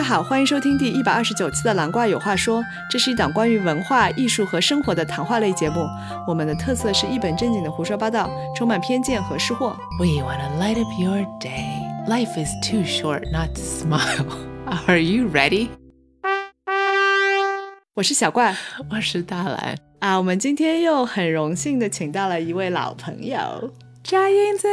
[0.00, 5.86] 家好，欢迎收听第一百二十九期的《蓝瓜有话说》，这是一档关于文化艺术和生活的谈话类节目。
[6.26, 9.76] 我们的特色是一本正经的胡说八道，充满偏见和失货。
[9.98, 11.82] We wanna light up your day.
[12.08, 14.24] Life is too short not to smile.
[14.88, 15.68] Are you ready?
[17.92, 18.56] 我是小怪
[18.88, 23.70] 我是大蓝，啊，我们今天又很荣幸的请到了一位老朋友，
[24.02, 24.66] 佳英子。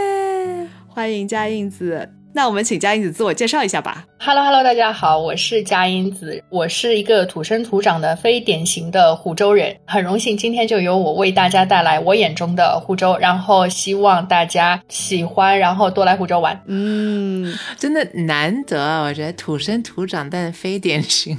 [0.87, 2.16] 欢迎佳印子。
[2.33, 4.05] 那我们请佳音子自我介绍一下吧。
[4.19, 16.61] Hello Hello，大家好，我是佳音子，我是一个土生土长的非典型的湖州人，很荣幸今天就由我为大家带来我眼中的湖州，然后希望大家喜欢，然后多来湖州玩。
[16.67, 21.35] 嗯，真的难得啊，我觉得土生土长但非典型。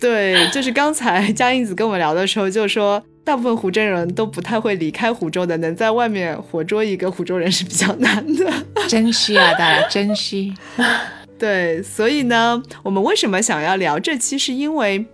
[0.00, 8.50] 对，就是刚才佳音子跟我们聊的时候就说，大部分湖州人都不太会离开湖州的，能在外面活捉一个湖州人是比较难的。
[8.88, 10.54] 珍惜啊，大家珍惜。
[11.38, 15.04] 对，所以呢，我们为什么想要聊这期，是因为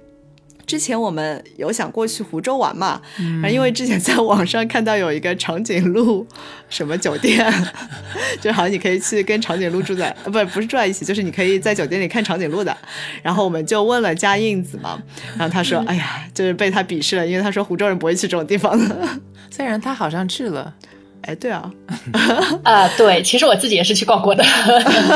[0.66, 3.00] 之前我们有想过去湖州玩嘛，
[3.40, 6.26] 然后因为之前在网上看到有一个长颈鹿
[6.68, 7.52] 什么酒店，
[8.40, 12.76] 就好像你可以去跟长颈鹿住在，呃 不不是住在一起，就是你可以在酒店里看长颈鹿的。
[13.22, 15.00] 然后我们就问了佳印子嘛，
[15.38, 19.08] 然后他说，哎呀，就是被他鄙视了，因为他说湖州人不会去这种地方的。
[19.50, 20.74] 虽然他好像去了，
[21.26, 21.70] 哎，对啊，
[22.64, 24.44] 啊、对，其实我自己也是去逛过的。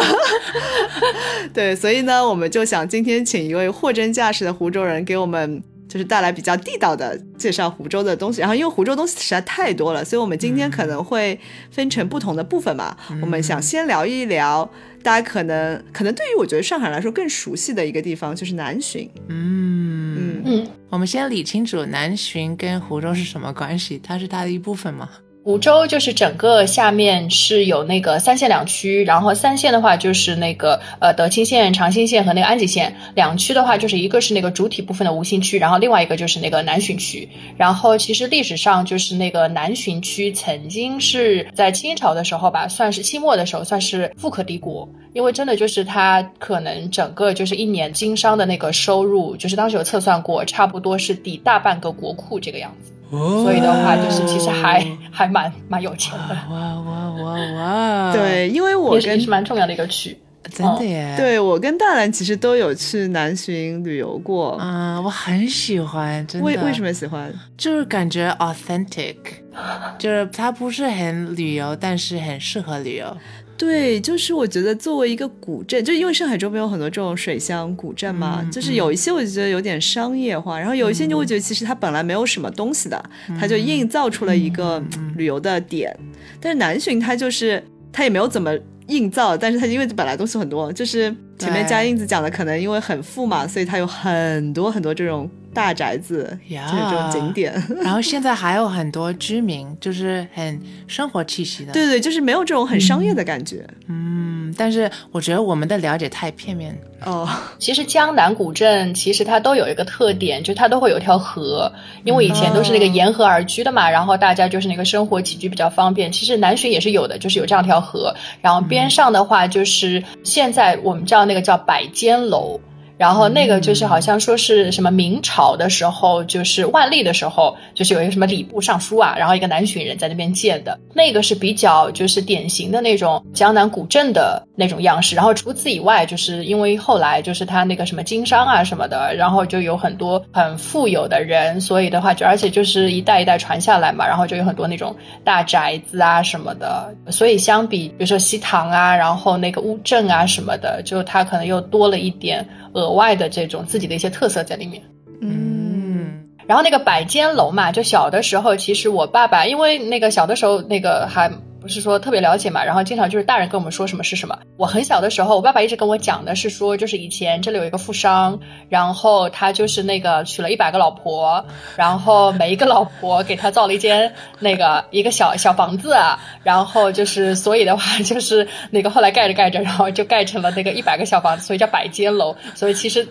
[1.54, 5.62] 对，所以呢，我们就想今天请一位货真价实的湖州人给我们。
[5.88, 12.94] 就是带来比较地道的介绍湖州的东西，然后因为湖州东西实在太多了，所以我们今天可能会分成不同的部分嘛。
[13.22, 14.70] 我们想先聊一聊
[15.02, 19.08] 大家可能可能对于我觉得上海来说更熟悉的一个地方，就是南浔。
[19.28, 25.08] 嗯，嗯，嗯，我们先理清楚南浔跟湖州是什么关系，它是它的一部分吗？
[25.48, 37.26] 湖州就是整个下面是有那个三县两区，然后三县的话就是那个呃德清县、长兴县和那个安吉县，两区的话就是一个是那个主体部分的吴兴区，然后另外一个就是那个南浔区。
[37.56, 52.92] 然后其实历史上就是那个南浔区曾经是在清朝的时候吧，算是清末的时候算是富可敌国，因为真的就是它可能整个就是一年经商的那个收入，就是当时有测算过，差不多是抵大半个国库这个样子。
[53.10, 60.16] 所以的话，就是其实还还蛮蛮有钱的，哇哇哇哇！， 对，因为我也是也跟是蛮重要的一个区。
[60.50, 64.56] 真的耶。，对我跟大兰其实都有去南浔旅游过。
[64.60, 66.46] 嗯，我很喜欢，真的。
[66.46, 67.30] 为为什么喜欢？
[67.58, 69.16] 就是感觉 authentic，
[69.98, 73.14] 就是它不是很旅游，但是很适合旅游。
[73.58, 84.80] 对，就是我觉得作为一个古镇，就因为上海周边有很多这种水乡古镇嘛，嗯就是有一些我就觉得有点商业化，然后有一些你会觉得其实它本来没有什么东西的，它就硬造出了一个
[85.16, 85.94] 旅游的点。
[86.40, 91.68] 但是南浔它就是它也没有怎么硬造，但是它因为本来东西很多，就是前面对。
[91.68, 97.52] 佳印子讲的，可能因为很富嘛，所以它有很多很多这种大宅子，呀就是这种景点。
[97.82, 101.72] 然后现在还有很多居民，就是很生活气息的。
[101.72, 103.66] 对对，就是没有这种很商业的感觉。
[103.88, 106.78] 嗯，但是我觉得我们的了解太片面。
[107.04, 111.72] 哦，其实江南古镇其实它都有一个特点，就是它都会有一条河，
[112.04, 116.10] 因为以前都是那个沿河而居的嘛，然后大家就是那个生活起居比较方便。
[116.10, 122.60] 其实南浔也是有的，就是有这样一条河，然后边上的话就是现在我们叫那个叫百间楼。
[122.98, 135.14] 然后那个就是好像说是什么明朝的时候，就是万历的时候，就是有一个什么礼部尚书啊，然后一个南浔人在那边建的，那个是比较就是典型的那种江南古镇的那种样式。
[135.14, 146.92] 然后除此以外，就是因为后来就是他那个什么经商啊什么的，然后就有很多很富有的人，所以的话就而且就是一代一代传下来嘛，然后就有很多那种大宅子啊什么的。
[147.10, 152.44] 所以相比比如说西塘啊，然后那个乌镇啊什么的，就它可能又多了一点。
[152.78, 154.80] 额外的这种自己的一些特色在里面。
[155.20, 161.28] 嗯，然后那个百间楼嘛，就小的时候，其实我爸爸因为那个小的时候那个还
[161.68, 164.38] 是说特别了解嘛，然后经常就是大人跟我们说什么是什么。
[164.56, 168.38] 我很小的时候，我爸爸一直跟我讲的是说，就是以前这里有一个富商，
[168.68, 171.44] 然后他就是那个娶了一百个老婆，
[171.76, 175.94] 然后每一个老婆给他造了一间那个一个小小房子，
[176.42, 182.34] 然后就是所以的话就是那个后来盖着盖着，然后就盖成了那个一百个小房子，所以叫百间楼。
[182.54, 183.06] 所以其实。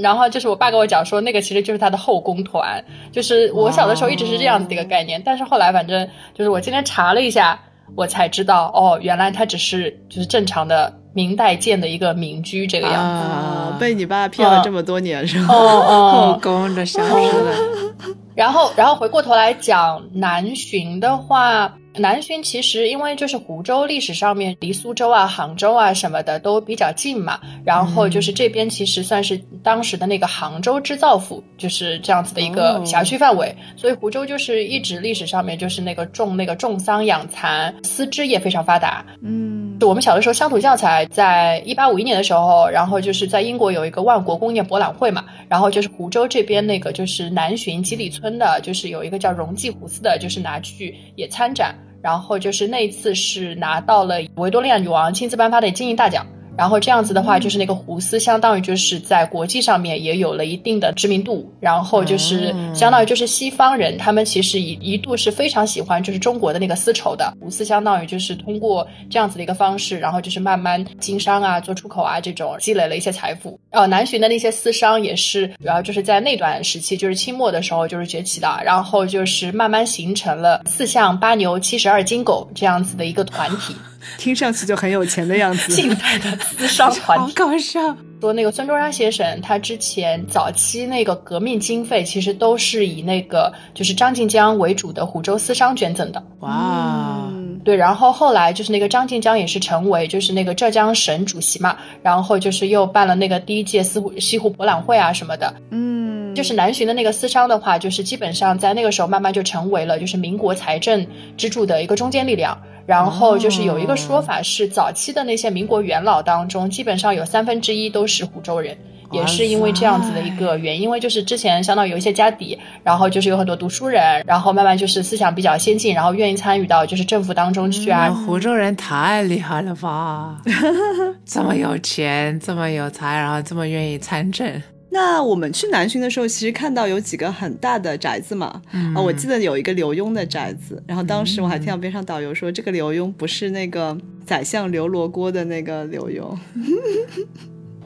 [0.00, 7.58] 然后就是我爸跟我讲说，那个其实就是他的后宫团，就是我小的时候一直是这样子的一个概念，但是后来反正就是我今天查了一下，
[7.96, 13.00] 我才知道哦，原来它只是就是正常的明代建的一个民居这个样子。
[13.00, 15.52] 啊，被你爸骗了这么多年是吧？
[15.54, 17.54] 哦后哦， 宫的消失了。
[18.34, 39.04] 然后然后回过头来讲南巡的话，南浔其实因为就是湖州历史上面离苏州啊、杭州啊什么的都比较近嘛，然后就是这边其实算是当时的那个杭州织造府，就是这样子的一个辖区范围，所以湖州就是一直历史上面就是那个种那个种桑养蚕，丝织业非常发达。
[39.22, 51.74] 嗯，我们小的时候乡土教材，在一八五一年的时候，然后就是在英国有一个万国工业博览会嘛，然后就是湖州这边那个就是南浔几里村的，就是有一个叫荣记湖丝的，就是拿去也参展。
[52.02, 56.26] 然后就是那一次是拿到了维多利亚女王亲自颁发的金银大奖。
[56.56, 61.50] 然后这样子的话，就是那个胡斯相当于就是在国际上面也有了一定的知名度。
[61.60, 67.32] 然后就是相当于就是西方人，他们其实一一度是非常喜欢就是中国的那个丝绸的。
[67.40, 73.58] 胡斯相当于就是通过这样子的一个方式，然后就是慢慢经商啊，做出口啊这种积累了一些财富。
[73.70, 83.74] 哦，南浔的那些丝商也是主要就是在那段时期，就是清末的时候就是崛起的，然后就是慢慢形成了四象八牛七十二金狗这样子的一个团体。
[84.18, 85.72] 听上去就很有钱的样子。
[85.72, 87.80] 近代的私商 团好搞笑。
[88.20, 96.22] 说那个孙中山先生，他之前早期那个革命经费，其实都是以那个就是张静江为主的湖州私商捐赠的。
[96.38, 97.28] 哇，
[97.64, 105.52] 对，然后后来就是那个张静江也是成为就是那个浙江省主席嘛，然后就是又办了那个第一届西湖西湖博览会啊什么的。
[105.70, 106.01] 嗯，
[106.34, 111.06] 就是南浔的那个私商的话，就是基本上在那个时候慢慢就成为了就是民国财政
[111.36, 112.56] 支柱的一个中坚力量。
[112.84, 118.76] 然后就是有一个说法是，早期的那些民国元老当中，基本上有三分之一都是湖州人，
[119.12, 128.10] 也是因为这样子的一个原因，因为就是之前相当于有一些家底，然后就是有很多读书人，然后慢慢就是思想比较先进，然后愿意参与到就是政府当中去啊。
[128.26, 130.38] 湖州人太厉害了吧，
[131.24, 134.60] 这么有钱，这么有才，然后这么愿意参政。
[134.92, 138.60] 那我们去南浔的时候，其实看到有几个很大的宅子嘛。
[138.94, 143.96] 啊，我记得有一个刘墉的宅子，然后当时我还听到边上导游说，这个刘墉不是那个
[144.26, 146.36] 宰相刘罗锅的那个刘墉。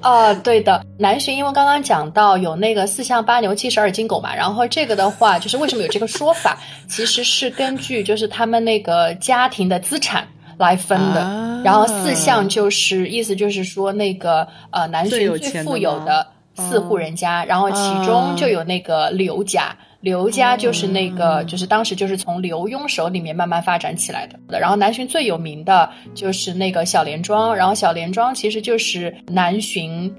[0.00, 6.58] 啊， 对的，南浔因为刚刚讲到有那个四象八牛七十二金狗嘛，然后这个的话，就是为什么有这个说法，
[6.88, 10.26] 其实是根据就是他们那个家庭的资产
[10.58, 11.62] 来分的。
[11.64, 16.26] 然后四象就是意思就是说那个呃南浔最富有的。
[16.56, 24.58] 四户人家，然后其中就有那个刘家，刘家就是那个，就是当时就是从刘墉手里面慢慢发展起来的。
[24.58, 30.10] 然后南浔最有名的就是那个小莲庄，然后小莲庄其实就是南浔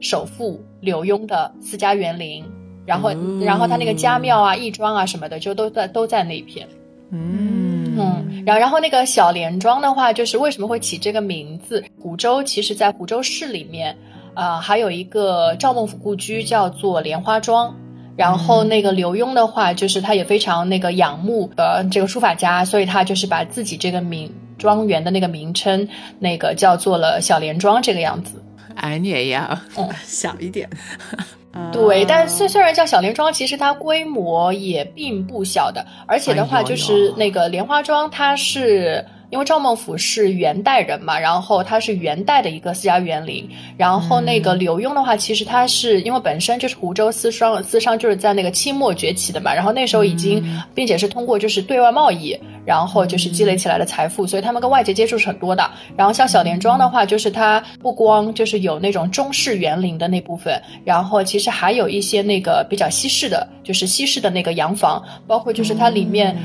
[0.00, 2.44] 首富刘墉的私家园林，
[2.84, 3.10] 然后
[3.40, 6.68] 然后他那个家庙啊、义庄啊什么的，就都在都在那片。
[7.10, 11.82] 嗯嗯，然后然后那个小莲庄的话，就是为什么会起这个名字？
[11.98, 13.96] 湖州其实在湖州市里面。
[14.36, 17.74] 啊，还有一个赵孟俯故居叫做莲花庄，
[18.16, 25.88] 然后那个刘墉的话，就是他也非常那个仰慕呃这个书法家，所以他就是把自己这个名庄园的那个名称
[26.18, 28.42] 那个叫做了小莲庄这个样子。
[28.74, 30.68] 俺也要，嗯，小一点。
[31.72, 39.02] 对，但虽虽然叫小莲庄，其实它规模也并不小的，而且的话就是那个莲花庄，它是。
[39.30, 43.48] 因为赵孟俯是元代人嘛，然后他是元代的一个私家园林。
[43.76, 49.52] 然后那个刘墉的话，其实他是因为本身就是湖州私商，私商就是在那个清末崛起的嘛。
[49.52, 50.44] 然后那时候已经，
[50.74, 55.68] 并且是通过就是对外贸易，然后就是积累起来的财富，所以他们跟外界接触是很多的。
[55.96, 66.36] 然后像小莲庄的话，就是它不光就是有那种中式园林的那部分，然后其实还有一些那个比较西式的，就是西式的那个洋房，包括就是它里面。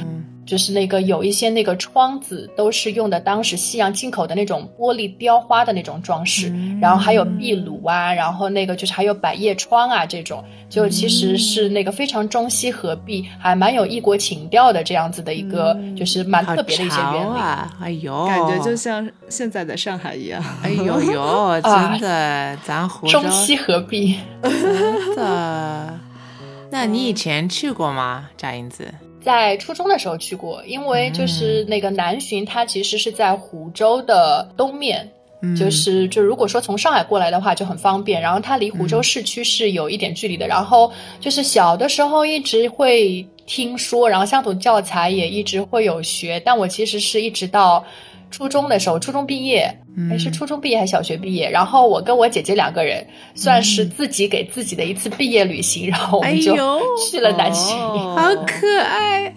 [0.51, 17.41] 就是那个有一些那个窗子都是用的当时西洋进口的那种玻璃雕花的那种装饰，然后还有壁炉啊，然后那个就是还有百叶窗啊这种，就其实是那个非常中西合璧，还蛮有异国情调的这样子的一个，就是蛮特别的一些园林。
[17.79, 20.43] 哎呦，感觉就像现在的上海一样。
[20.63, 25.97] 哎呦呦， 真的，咱湖中西合璧，真的。
[26.69, 28.93] 那你以前去过吗，贾英子？
[29.21, 35.09] 在初中的时候去过，因为就是那个南浔，它其实是在湖州的东面，
[35.57, 40.47] 就是就如果说从上海过来的话就很方便，然后它离湖州市区是有一点距离的。
[40.47, 47.85] 然后就是小的时候一直会听说，然后乡土教材也一直会有学，但我其实是一直到。
[48.31, 49.71] 初中的时候，初中毕业
[50.09, 51.49] 还是初中毕业还是小学毕业？
[51.49, 56.53] 然后我跟我姐姐两个人，算是自己给自己的一次毕业旅行，然后我们就
[56.97, 57.75] 去了南浔，
[58.15, 59.33] 好可爱。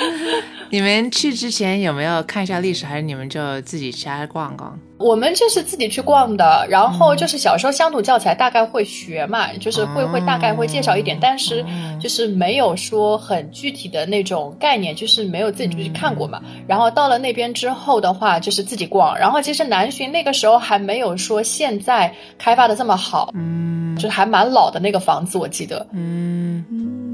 [0.70, 4.78] 你们去之前有没有看一下历史，还是你们就自己瞎逛逛？
[5.02, 11.64] 我们就是自己去逛的，然后就是小时候乡土教材大概会学嘛，就是会会大概会介绍一点，但是
[12.00, 16.40] 就是没有说很具体的那种概念，就是没有自己去看过嘛。
[16.66, 19.16] 然后到了那边之后的话，就是自己逛。
[19.18, 26.64] 然后其实南浔那个时候还没有说现在开发的这么好，嗯，就是还蛮老的那个房子，我记得，嗯。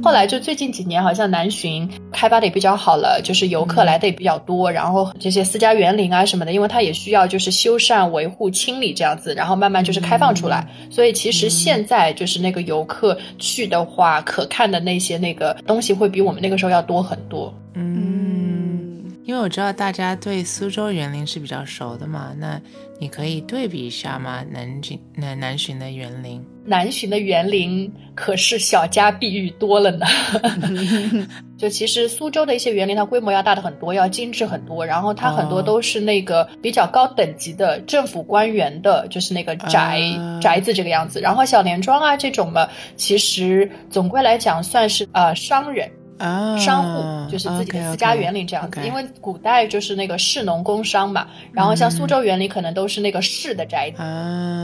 [0.00, 10.66] 后来就最近几年，好像南浔开发的也比较好了，就是游客来的也比较多，然后这些私家园林啊什么的，因为它也需要就是修缮、维护、清理这样子，然后慢慢就是开放出来。
[10.90, 17.54] 所以其实现在就是那个游客去的话，可看的那些那个东西会比我们那个时候要多很多。
[17.74, 22.60] 嗯，因为我知道大家对苏州园林是比较熟的嘛，那
[22.98, 24.44] 你可以对比一下吗？
[24.50, 26.44] 南京南南浔的园林。
[26.68, 30.06] 南浔的园林可是小家碧玉多了呢，
[31.56, 40.00] 就其实苏州的一些园林，它规模要大的很多，要精致很多，然后它很多都是那个比较高等级的政府官员的，就是那个宅
[40.42, 41.20] 宅子这个样子。
[41.20, 45.90] 然后小莲庄啊这种嘛，其实总归来讲算是呃商人。
[46.18, 54.02] 啊，商户就是自己的私家园林这样子，因为古代就是那个士农工商嘛，然后像苏州园林可能都是那个士的宅子，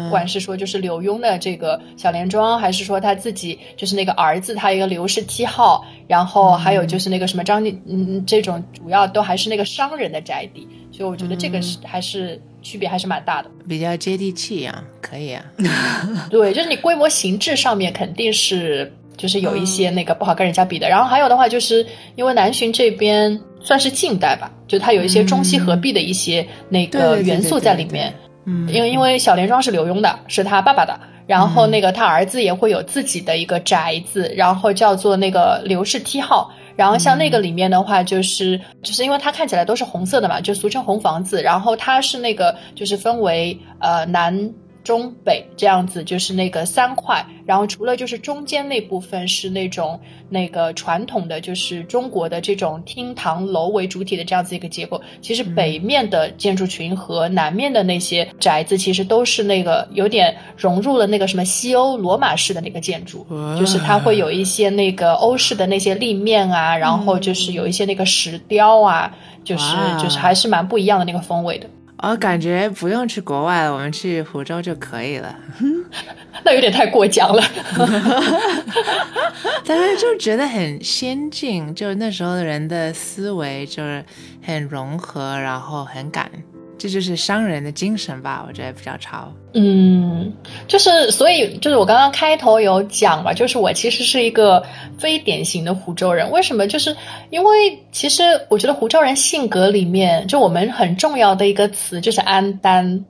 [0.04, 15.44] 不管是说就是柳庸的这个小莲庄，还是说他自己就是那个儿子他一个刘氏七号，然后还有就是那个什么张嗯这种主要都还是那个商人的宅邸，所以我觉得这个是还是区别还是蛮大的，比较接地气啊，可以啊，
[16.30, 18.92] 对，就是你规模形制上面肯定是。
[19.16, 28.12] 就是有一些那个不好跟人家比的，然后还有的话，就是因为南浔这边算是近代吧，就它有一些中西合璧的一些那个元素在里面。
[28.46, 36.52] 嗯，因为因为小莲庄是刘墉的，是他爸爸的，然后那个他儿子也会有自己的一个宅子，然后叫做那个刘氏梯号。
[36.76, 41.40] 然后像那个里面的话，就是就是因为它看起来都是红色的嘛，就俗称红房子。
[41.40, 44.52] 然后它是那个就是分为呃南。
[44.84, 49.98] 中北这样子就是那个三块，然后除了就是中间那部分是那种
[50.28, 63.26] 那个传统的就是中国的这种厅堂楼为主体的这样子一个结构，其实北面的建筑群和南面的那些宅子其实都是那个有点融入了那个什么西欧罗马式的那个建筑，
[63.58, 69.10] 就是它会有一些那个欧式的那些立面啊，然后就是有一些那个石雕啊，
[69.42, 71.66] 就是就是还是蛮不一样的那个风味的。
[72.10, 75.34] 我感觉不用去国外了，我们去湖州就可以了。
[76.44, 77.42] 那有点太过奖了，
[79.64, 84.04] 但是就觉得很先进，就那时候的人的思维就是
[84.42, 86.30] 很融合，然后很赶。
[86.76, 89.32] 这就是商人的精神吧，我觉得比较潮。
[89.54, 90.32] 嗯，
[90.66, 94.62] 就是所以就是我刚刚开头有讲嘛，就是我其实是一个
[94.98, 96.30] 非典型的湖州人。
[96.30, 96.66] 为什么？
[96.66, 96.94] 就是
[97.30, 103.02] 因为其实我觉得湖州人性格里面，就我们很重要的一个词就是安耽，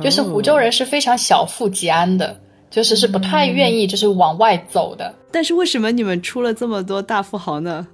[0.00, 2.34] 就是湖州人是非常小富即安的，
[2.70, 5.14] 就是是不太愿意就是往外走的。
[5.30, 7.86] 但是为什么你们出了这么多大富豪呢？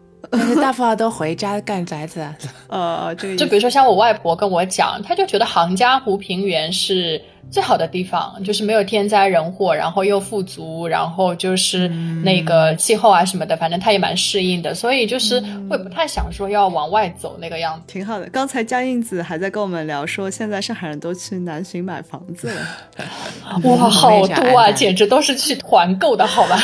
[0.61, 2.27] 大富豪都回家干宅子，
[2.69, 11.87] 呃， 这个就比如说像我外婆跟我讲，她就觉得杭嘉湖平原是最好的地方，就是没有天灾人祸，然后又富足，然后就是
[12.25, 15.41] 那个气候啊什么的，反正她也蛮适应的，所以就是
[15.71, 17.83] 会不太想说要往外走那个样子。
[17.87, 18.29] 挺好的。
[18.31, 26.59] 刚才江印子还在跟我们聊说，现在上海人都去南浔买房子了， 哇，好多啊， 简直都是去团购的好吧。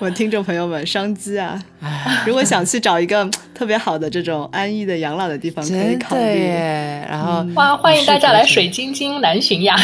[0.00, 1.62] 我听众朋友们，商机啊！
[2.26, 6.48] 如果想去找一个特别好的这种安逸的养老的地方，可以考虑。
[7.06, 9.76] 然后欢欢迎大家来水晶晶南浔呀！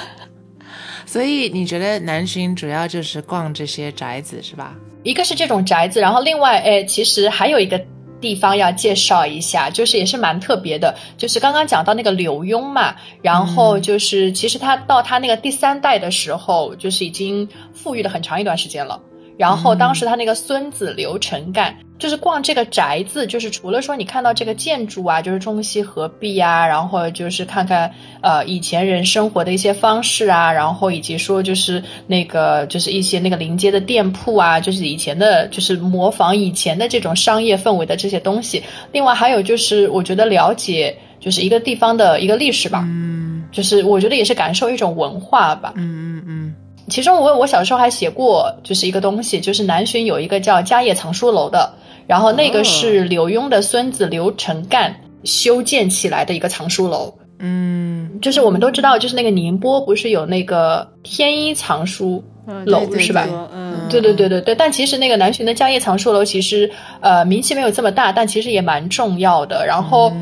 [1.04, 4.74] 所以你觉得南浔主要就是逛这些宅子是吧？
[5.02, 7.78] 一个是这种宅子，然后另外，哎，其实还有一个。
[8.24, 18.98] 地方要介绍一下，就是也是蛮特别的，就是刚刚讲到那个刘墉嘛，然后就是其实他到他那个第三代的时候，就是已经富裕了很长一段时间了。
[19.36, 38.62] 然后当时他那个孙子刘成干，就是逛这个宅子，就是除了说你看到这个建筑啊，就是中西合璧啊，然后就是看看呃以前人生活的一些方式啊，然后以及说就是那个就是一些那个临街的店铺啊，就是以前的，就是模仿以前的这种商业氛围的这些东西。
[38.92, 46.54] 另外还有就是我觉得了解就是一个地方的一个历史吧，嗯，就是我觉得也是感受一种文化吧，嗯嗯嗯。
[46.90, 51.72] 其中我我小时候还写过，就是一个东西，就是南浔有一个叫家业藏书楼的，
[52.06, 54.94] 然后那个是刘墉的孙子刘成干
[55.24, 57.12] 修建起来的一个藏书楼。
[57.38, 62.22] 嗯，就是我们都知道，就是那个宁波不是有那个天一藏书
[62.64, 63.26] 楼是吧？
[63.52, 64.54] 嗯，对对对对对。
[64.54, 66.70] 但其实那个南浔的家业藏书楼，其实
[67.00, 69.66] 呃名气没有这么大，但其实也蛮重要的。
[69.66, 70.12] 然后。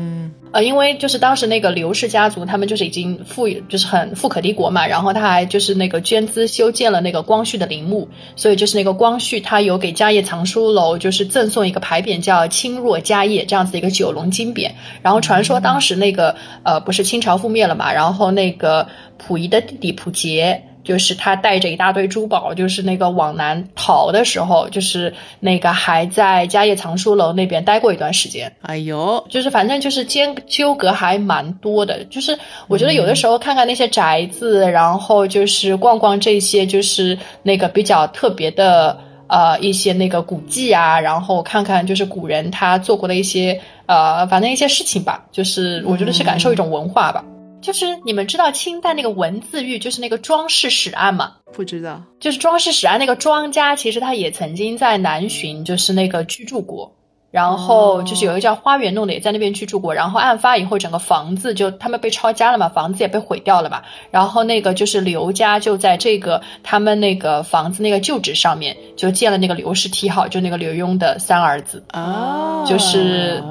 [0.53, 4.85] 呃，因为就是当时那个刘氏家族，他们就是已经富，就是很富可敌国嘛。
[4.85, 14.69] 然后他还就是那个捐资修建了那个光绪的陵墓，所以就是那个光绪他有给家业藏书楼就是赠送一个牌匾，叫“清若家业”这样子的一个九龙金匾。
[15.01, 20.61] 然后传说当时那个呃不是清朝覆灭了嘛，然后那个溥仪的弟弟溥杰。
[20.83, 28.53] 就是他带着一大堆珠宝，就是那个往南逃的时候，就是那个还在家业藏书楼那边待过一段时间。
[28.61, 32.03] 哎呦，就是反正就是间纠葛还蛮多的。
[32.05, 32.37] 就是
[32.67, 38.97] 我觉得有的时候看看那些宅子，然后就是逛逛这些，就是那个比较特别的
[39.27, 45.23] 呃一些那个古迹啊，然后看看就是古人他做过的一些呃反正一些事情吧。
[45.31, 47.23] 就是我觉得是感受一种文化吧。
[47.63, 51.31] 就是你们知道清代那个文字狱，就是那个庄氏史案吗？
[51.53, 51.99] 不知道。
[52.19, 56.93] 就是庄氏史案那个庄家，其实他也曾经在南巡，就是那个居住过。
[57.31, 59.91] 然后就是有一个叫花园弄的，也在那边居住过。
[59.91, 63.81] 然后案发以后，整个房子就他们被抄家了嘛，房子也被毁掉了嘛。
[64.11, 73.41] 然后那个就是刘家就在这个他们那个房子那个旧址上面，就建了那个刘氏梯号，就那个刘墉的三儿子啊，就是。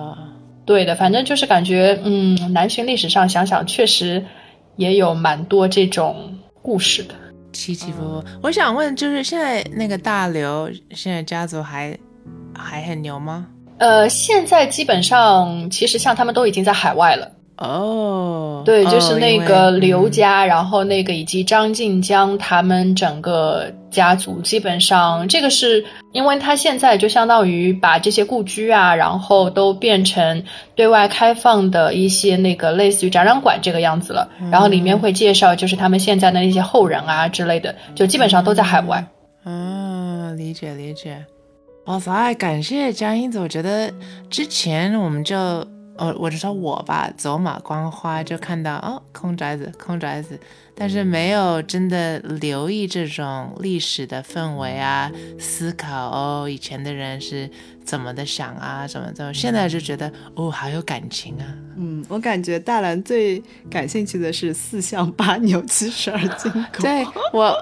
[0.64, 4.25] 对的，反正就是感觉，嗯，南浔历史上想想，确实
[4.76, 7.14] 也有蛮多这种故事的，
[7.52, 8.25] 起起伏伏。
[8.42, 11.97] 我想问，就是现在那个大刘，现在家族还
[12.54, 13.47] 还很牛吗？
[13.78, 17.28] 呃，现在基本上，其实像他们都已经在海外了。
[17.62, 30.42] 哦，对，就是那个刘家，然后那个以及张静江他们整个家族，基本上这个是因为他现在就相当于把这些故居啊，然后都变成
[30.75, 39.07] 对外开放的一些那个类似于展览馆这个样子了，然后里面会介绍就是他们现在的那些后人啊之类的，就基本上都在海外。
[39.45, 41.25] 嗯，理解理解。
[41.85, 43.92] 哇塞，感谢江英子，我觉得
[44.28, 45.64] 之前我们就。
[45.96, 50.38] 哦，我就说我吧，走马观花就看到哦，空宅子，空宅子，
[50.75, 57.50] 但是没有真的留意这种历史的氛围啊，思考哦，以前的人是。
[57.85, 58.87] 怎么的想啊？
[58.87, 59.35] 怎么怎么？
[59.35, 61.43] 现在就觉得哦，好有感情啊。
[61.76, 66.81] 嗯，我感觉大兰最感兴趣的是四象八牛七十二金狗。
[66.81, 67.61] 对我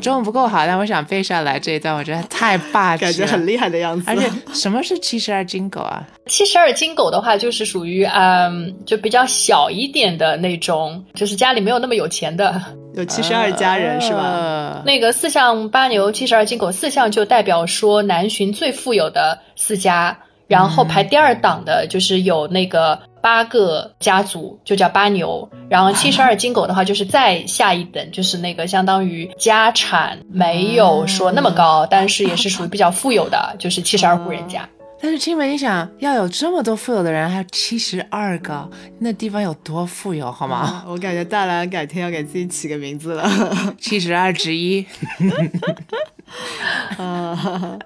[0.00, 4.04] 中文不够好，但我想背下来这一段，我觉得太霸气，感觉很厉害的样子。
[4.06, 6.02] 而且什么是七十二金狗啊？
[6.24, 12.47] 七十二金狗的话，就是属于嗯，就比较小一点的那种，就是家里没有那么有钱的。
[12.94, 14.82] 有七十二家人是吧？
[14.84, 25.48] 那个四象八牛七十二金狗，四象就代表说南浔最富有的四家，然后排第二档的就是有那个八个家族，就叫八牛。
[25.68, 34.68] 然后七十二金狗的话，就是再下一等，就是那个相当于家产没有说那么高，但是也是属于比较富有的，就是七十二户人家。
[35.00, 40.84] 但是青梅，你想要有这么多富有的人，还有七十二个，那地方有多富有，好吗？
[40.88, 43.30] 我感觉大兰改天要给自己起个名字了，
[43.78, 44.84] 七十二之一。
[46.98, 47.78] 啊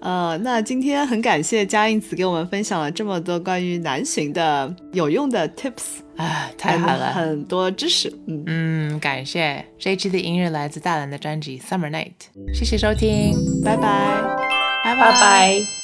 [0.00, 0.36] 啊！
[0.42, 8.12] 那今天很感谢嘉应子给我们分享了这么多关于南巡的有用的 tips，啊，太好了，很多知识。
[8.26, 12.12] 嗯嗯，感谢这一期的音乐来自大蓝的专辑《Summer Night》，
[12.54, 14.20] 谢谢收听，拜拜，
[14.84, 15.83] 拜拜拜。